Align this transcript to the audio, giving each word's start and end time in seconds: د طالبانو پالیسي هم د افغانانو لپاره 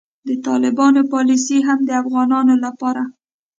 د 0.27 0.29
طالبانو 0.47 1.01
پالیسي 1.13 1.57
هم 1.67 1.79
د 1.85 1.89
افغانانو 2.01 2.53
لپاره 2.65 3.03